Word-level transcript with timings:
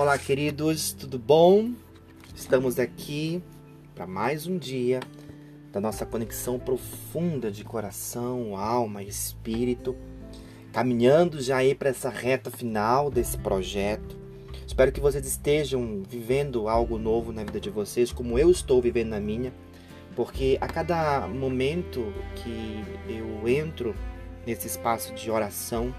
Olá, 0.00 0.16
queridos, 0.16 0.92
tudo 0.92 1.18
bom? 1.18 1.72
Estamos 2.32 2.78
aqui 2.78 3.42
para 3.96 4.06
mais 4.06 4.46
um 4.46 4.56
dia 4.56 5.00
da 5.72 5.80
nossa 5.80 6.06
conexão 6.06 6.56
profunda 6.56 7.50
de 7.50 7.64
coração, 7.64 8.56
alma 8.56 9.02
e 9.02 9.08
espírito, 9.08 9.96
caminhando 10.72 11.42
já 11.42 11.56
aí 11.56 11.74
para 11.74 11.88
essa 11.88 12.10
reta 12.10 12.48
final 12.48 13.10
desse 13.10 13.36
projeto. 13.38 14.16
Espero 14.64 14.92
que 14.92 15.00
vocês 15.00 15.26
estejam 15.26 16.04
vivendo 16.08 16.68
algo 16.68 16.96
novo 16.96 17.32
na 17.32 17.42
vida 17.42 17.58
de 17.58 17.68
vocês, 17.68 18.12
como 18.12 18.38
eu 18.38 18.52
estou 18.52 18.80
vivendo 18.80 19.08
na 19.08 19.18
minha, 19.18 19.52
porque 20.14 20.58
a 20.60 20.68
cada 20.68 21.26
momento 21.26 22.14
que 22.36 22.84
eu 23.08 23.48
entro 23.48 23.96
nesse 24.46 24.68
espaço 24.68 25.12
de 25.12 25.28
oração, 25.28 25.92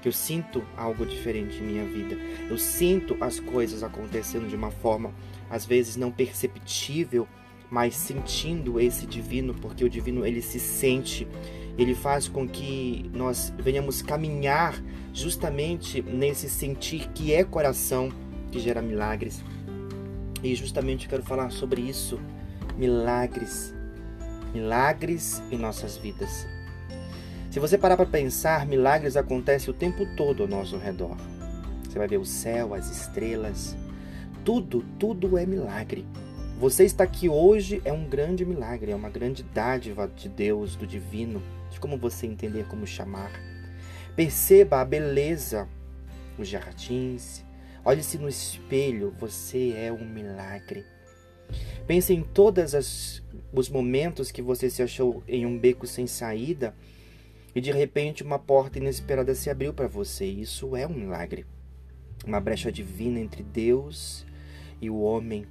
que 0.00 0.08
eu 0.08 0.12
sinto 0.12 0.62
algo 0.76 1.04
diferente 1.04 1.58
em 1.58 1.66
minha 1.66 1.84
vida. 1.84 2.16
Eu 2.48 2.58
sinto 2.58 3.16
as 3.20 3.40
coisas 3.40 3.82
acontecendo 3.82 4.48
de 4.48 4.56
uma 4.56 4.70
forma 4.70 5.12
às 5.50 5.64
vezes 5.64 5.96
não 5.96 6.10
perceptível, 6.10 7.26
mas 7.70 7.94
sentindo 7.94 8.80
esse 8.80 9.06
divino, 9.06 9.54
porque 9.54 9.84
o 9.84 9.90
divino 9.90 10.24
ele 10.24 10.40
se 10.40 10.58
sente, 10.58 11.26
ele 11.76 11.94
faz 11.94 12.28
com 12.28 12.48
que 12.48 13.10
nós 13.14 13.52
venhamos 13.58 14.02
caminhar 14.02 14.82
justamente 15.12 16.02
nesse 16.02 16.48
sentir 16.48 17.08
que 17.14 17.32
é 17.32 17.44
coração 17.44 18.10
que 18.50 18.58
gera 18.58 18.80
milagres. 18.80 19.42
E 20.42 20.54
justamente 20.54 21.04
eu 21.04 21.10
quero 21.10 21.22
falar 21.22 21.50
sobre 21.50 21.80
isso, 21.80 22.18
milagres. 22.76 23.74
Milagres 24.54 25.42
em 25.50 25.58
nossas 25.58 25.96
vidas. 25.96 26.46
Se 27.58 27.60
você 27.60 27.76
parar 27.76 27.96
para 27.96 28.06
pensar, 28.06 28.64
milagres 28.64 29.16
acontecem 29.16 29.68
o 29.68 29.76
tempo 29.76 30.06
todo 30.14 30.44
ao 30.44 30.48
nosso 30.48 30.78
redor. 30.78 31.16
Você 31.82 31.98
vai 31.98 32.06
ver 32.06 32.18
o 32.18 32.24
céu, 32.24 32.72
as 32.72 32.88
estrelas, 32.88 33.76
tudo, 34.44 34.84
tudo 34.96 35.36
é 35.36 35.44
milagre. 35.44 36.06
Você 36.60 36.84
está 36.84 37.02
aqui 37.02 37.28
hoje 37.28 37.82
é 37.84 37.92
um 37.92 38.08
grande 38.08 38.44
milagre, 38.44 38.92
é 38.92 38.94
uma 38.94 39.10
grande 39.10 39.42
dádiva 39.42 40.06
de 40.06 40.28
Deus, 40.28 40.76
do 40.76 40.86
divino, 40.86 41.42
de 41.68 41.80
como 41.80 41.98
você 41.98 42.28
entender 42.28 42.64
como 42.68 42.86
chamar. 42.86 43.32
Perceba 44.14 44.80
a 44.80 44.84
beleza, 44.84 45.68
os 46.38 46.46
jardins. 46.46 47.44
Olhe-se 47.84 48.18
no 48.18 48.28
espelho, 48.28 49.12
você 49.18 49.74
é 49.76 49.92
um 49.92 50.04
milagre. 50.04 50.86
Pense 51.88 52.14
em 52.14 52.22
todos 52.22 53.20
os 53.52 53.68
momentos 53.68 54.30
que 54.30 54.42
você 54.42 54.70
se 54.70 54.80
achou 54.80 55.24
em 55.26 55.44
um 55.44 55.58
beco 55.58 55.88
sem 55.88 56.06
saída 56.06 56.72
e 57.54 57.60
de 57.60 57.70
repente 57.72 58.22
uma 58.22 58.38
porta 58.38 58.78
inesperada 58.78 59.34
se 59.34 59.50
abriu 59.50 59.72
para 59.72 59.88
você. 59.88 60.24
Isso 60.26 60.76
é 60.76 60.86
um 60.86 60.94
milagre. 60.94 61.46
Uma 62.26 62.40
brecha 62.40 62.70
divina 62.70 63.20
entre 63.20 63.42
Deus 63.42 64.26
e 64.80 64.90
o 64.90 65.00
homem. 65.00 65.46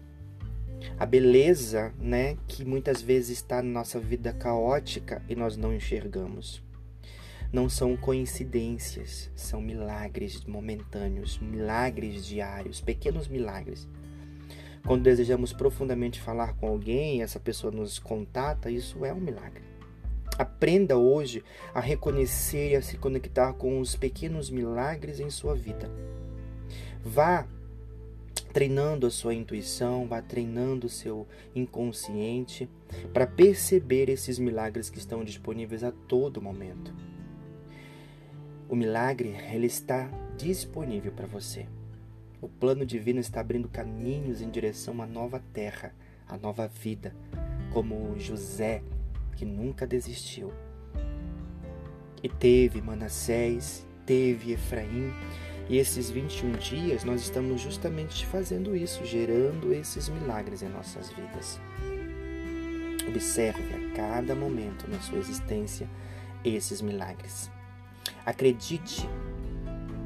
A 1.00 1.06
beleza, 1.06 1.94
né, 2.00 2.38
que 2.48 2.64
muitas 2.64 3.02
vezes 3.02 3.38
está 3.38 3.62
na 3.62 3.70
nossa 3.70 4.00
vida 4.00 4.32
caótica 4.32 5.24
e 5.28 5.36
nós 5.36 5.58
não 5.58 5.74
enxergamos. 5.74 6.62
Não 7.52 7.70
são 7.70 7.96
coincidências, 7.96 9.32
são 9.36 9.62
milagres 9.62 10.44
momentâneos, 10.46 11.40
milagres 11.40 12.26
diários, 12.26 12.82
pequenos 12.82 13.28
milagres. 13.28 13.88
Quando 14.86 15.04
desejamos 15.04 15.52
profundamente 15.52 16.22
falar 16.22 16.54
com 16.54 16.68
alguém 16.68 17.22
essa 17.22 17.40
pessoa 17.40 17.72
nos 17.72 18.00
contata, 18.00 18.70
isso 18.70 19.04
é 19.04 19.14
um 19.14 19.20
milagre. 19.20 19.64
Aprenda 20.38 20.98
hoje 20.98 21.44
a 21.74 21.80
reconhecer 21.80 22.72
e 22.72 22.76
a 22.76 22.82
se 22.82 22.98
conectar 22.98 23.54
com 23.54 23.80
os 23.80 23.96
pequenos 23.96 24.50
milagres 24.50 25.20
em 25.20 25.30
sua 25.30 25.56
vida. 25.56 25.90
Vá 27.04 27.48
treinando 28.54 29.08
a 29.08 29.12
sua 29.12 29.34
intuição, 29.34 30.08
vá 30.08 30.22
treinando 30.22 30.88
o 30.88 30.90
seu 30.90 31.28
inconsciente 31.56 32.70
para 33.14 33.28
perceber 33.28 34.10
esses 34.10 34.40
milagres 34.40 34.90
que 34.90 34.98
estão 34.98 35.24
disponíveis 35.24 35.84
a 35.84 35.92
todo 35.92 36.42
momento. 36.42 36.94
O 38.70 38.76
milagre, 38.76 39.36
ele 39.52 39.68
está 39.68 40.10
disponível 40.38 41.12
para 41.12 41.26
você. 41.26 41.68
O 42.42 42.48
plano 42.48 42.86
divino 42.86 43.20
está 43.20 43.42
abrindo 43.42 43.70
caminhos 43.70 44.42
em 44.42 44.50
direção 44.50 45.02
à 45.02 45.08
nova 45.08 45.42
terra, 45.54 45.96
à 46.28 46.38
nova 46.38 46.68
vida, 46.68 47.16
como 47.72 48.18
José 48.20 48.84
que 49.38 49.46
nunca 49.46 49.86
desistiu. 49.88 50.52
E 52.22 52.28
teve 52.28 52.82
Manassés, 52.82 53.88
teve 54.06 54.52
Efraim, 54.52 55.14
e 55.70 55.78
esses 55.78 56.10
21 56.10 56.54
dias 56.54 57.04
nós 57.04 57.22
estamos 57.22 57.62
justamente 57.62 58.26
fazendo 58.26 58.76
isso, 58.76 59.06
gerando 59.06 59.72
esses 59.72 60.10
milagres 60.10 60.64
em 60.64 60.70
nossas 60.70 61.10
vidas. 61.12 61.60
Observe 63.08 63.62
a 63.74 63.96
cada 63.96 64.34
momento 64.34 64.90
na 64.90 65.00
sua 65.00 65.20
existência 65.20 65.88
esses 66.44 66.82
milagres. 66.82 67.52
Acredite 68.26 69.08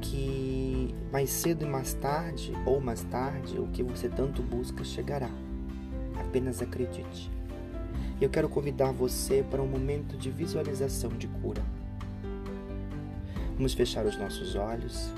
que 0.02 0.94
mais 1.12 1.30
cedo 1.30 1.66
e 1.66 1.70
mais 1.70 1.94
tarde, 1.94 2.52
ou 2.66 2.82
mais 2.82 3.04
tarde, 3.04 3.58
o 3.58 3.68
que 3.68 3.82
você 3.82 4.10
tanto 4.10 4.42
busca 4.42 4.84
chegará. 4.84 5.30
Apenas 6.20 6.62
acredite 6.62 7.32
eu 8.22 8.30
quero 8.30 8.48
convidar 8.48 8.92
você 8.92 9.44
para 9.50 9.62
um 9.62 9.68
momento 9.68 10.16
de 10.16 10.30
visualização 10.30 11.10
de 11.10 11.28
cura. 11.28 11.64
Vamos 13.56 13.74
fechar 13.74 14.06
os 14.06 14.16
nossos 14.16 14.56
olhos. 14.56 15.12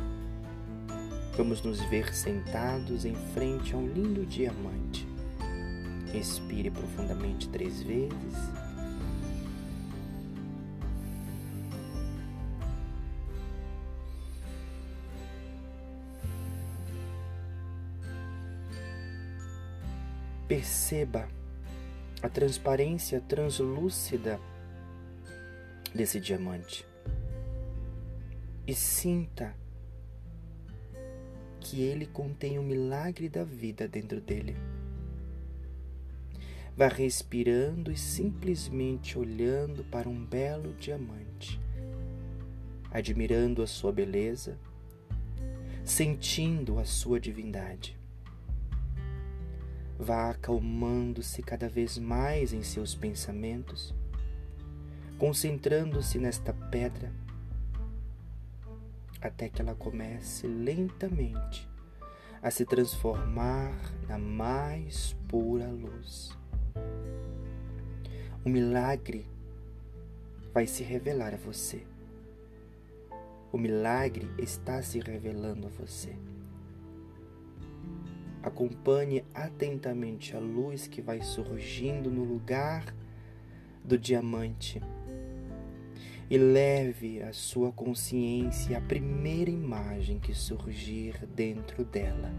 Vamos 1.35 1.61
nos 1.61 1.81
ver 1.89 2.15
sentados 2.15 3.03
em 3.03 3.15
frente 3.33 3.75
a 3.75 3.77
um 3.77 3.87
lindo 3.87 4.25
diamante. 4.25 5.05
Respire 6.13 6.71
profundamente 6.71 7.49
três 7.49 7.83
vezes. 7.83 8.13
Perceba 20.47 21.27
a 22.23 22.29
transparência 22.29 23.19
translúcida 23.19 24.39
desse 25.93 26.21
diamante. 26.21 26.87
E 28.65 28.73
sinta 28.73 29.53
que 31.59 31.81
ele 31.81 32.05
contém 32.05 32.57
o 32.57 32.63
milagre 32.63 33.27
da 33.27 33.43
vida 33.43 33.89
dentro 33.89 34.21
dele. 34.21 34.55
Vá 36.77 36.87
respirando 36.87 37.91
e 37.91 37.97
simplesmente 37.97 39.19
olhando 39.19 39.83
para 39.83 40.07
um 40.07 40.25
belo 40.25 40.73
diamante, 40.75 41.59
admirando 42.89 43.61
a 43.61 43.67
sua 43.67 43.91
beleza, 43.91 44.57
sentindo 45.83 46.79
a 46.79 46.85
sua 46.85 47.19
divindade. 47.19 48.01
Vá 49.97 50.31
acalmando-se 50.31 51.41
cada 51.41 51.69
vez 51.69 51.97
mais 51.97 52.51
em 52.51 52.63
seus 52.63 52.95
pensamentos, 52.95 53.93
concentrando-se 55.17 56.17
nesta 56.17 56.53
pedra, 56.53 57.11
até 59.21 59.47
que 59.47 59.61
ela 59.61 59.75
comece 59.75 60.47
lentamente 60.47 61.69
a 62.41 62.51
se 62.51 62.65
transformar 62.65 63.73
na 64.07 64.17
mais 64.17 65.15
pura 65.29 65.67
luz. 65.67 66.37
O 68.43 68.49
milagre 68.49 69.25
vai 70.53 70.67
se 70.67 70.83
revelar 70.83 71.33
a 71.33 71.37
você. 71.37 71.87
O 73.51 73.57
milagre 73.57 74.29
está 74.37 74.81
se 74.81 74.99
revelando 74.99 75.67
a 75.67 75.69
você. 75.69 76.13
Acompanhe 78.43 79.23
atentamente 79.33 80.35
a 80.35 80.39
luz 80.39 80.85
que 80.85 81.01
vai 81.01 81.21
surgindo 81.21 82.11
no 82.11 82.25
lugar 82.25 82.93
do 83.83 83.97
diamante 83.97 84.81
e 86.29 86.37
leve 86.37 87.21
a 87.21 87.31
sua 87.31 87.71
consciência 87.71 88.77
à 88.77 88.81
primeira 88.81 89.49
imagem 89.49 90.19
que 90.19 90.33
surgir 90.33 91.25
dentro 91.27 91.85
dela. 91.85 92.33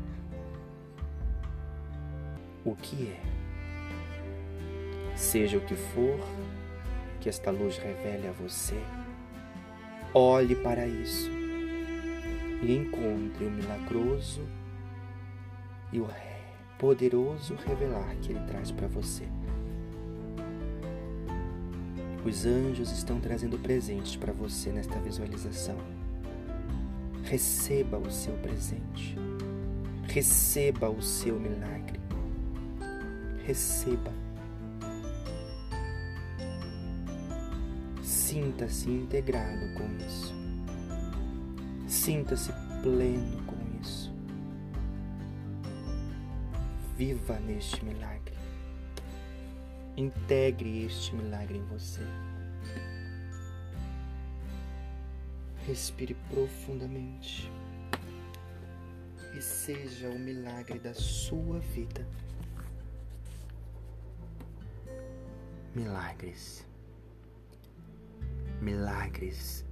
O 2.64 2.74
que 2.76 3.08
é? 3.08 3.20
Seja 5.16 5.58
o 5.58 5.60
que 5.60 5.74
for 5.74 6.18
que 7.20 7.28
esta 7.28 7.50
luz 7.50 7.78
revele 7.78 8.26
a 8.26 8.32
você, 8.32 8.78
olhe 10.12 10.54
para 10.56 10.86
isso 10.86 11.30
e 12.62 12.76
encontre 12.76 13.46
o 13.46 13.50
milagroso 13.50 14.42
e 15.92 16.00
o 16.00 16.08
poderoso 16.78 17.54
revelar 17.66 18.14
que 18.16 18.32
Ele 18.32 18.40
traz 18.46 18.70
para 18.70 18.88
você. 18.88 19.28
Os 22.24 22.46
anjos 22.46 22.90
estão 22.90 23.20
trazendo 23.20 23.58
presentes 23.58 24.16
para 24.16 24.32
você 24.32 24.70
nesta 24.70 24.98
visualização. 24.98 25.76
Receba 27.24 27.98
o 27.98 28.10
seu 28.10 28.34
presente. 28.38 29.16
Receba 30.08 30.88
o 30.88 31.02
seu 31.02 31.38
milagre. 31.38 32.00
Receba. 33.44 34.12
Sinta-se 38.02 38.90
integrado 38.90 39.74
com 39.74 40.06
isso. 40.06 40.34
Sinta-se 41.86 42.52
pleno 42.82 43.43
Viva 46.96 47.40
neste 47.40 47.84
milagre. 47.84 48.36
Integre 49.96 50.84
este 50.84 51.12
milagre 51.12 51.58
em 51.58 51.64
você. 51.64 52.02
Respire 55.66 56.14
profundamente 56.30 57.50
e 59.36 59.42
seja 59.42 60.08
o 60.08 60.18
milagre 60.18 60.78
da 60.78 60.94
sua 60.94 61.58
vida. 61.58 62.06
Milagres. 65.74 66.64
Milagres. 68.60 69.64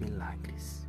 Milagres. 0.00 0.87